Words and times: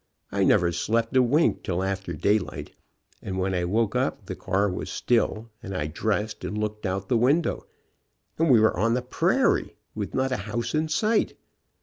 I 0.31 0.43
never 0.43 0.71
slept 0.71 1.15
a 1.15 1.21
wink 1.21 1.61
till 1.61 1.83
after 1.83 2.13
daylight, 2.13 2.71
and 3.21 3.37
when 3.37 3.53
I 3.53 3.65
woke 3.65 3.95
up 3.95 4.25
the 4.25 4.35
car 4.35 4.67
was 4.67 4.89
still, 4.89 5.51
and 5.61 5.77
I 5.77 5.85
dressed 5.85 6.43
and 6.43 6.57
looked 6.57 6.87
out 6.87 7.07
the 7.07 7.17
window, 7.17 7.67
and 8.39 8.49
we 8.49 8.59
were 8.59 8.75
on 8.75 8.95
the 8.95 9.03
prairie, 9.03 9.75
with 9.93 10.15
not 10.15 10.31
a 10.31 10.37
house 10.37 10.73
in 10.73 10.87
sight. 10.89 11.37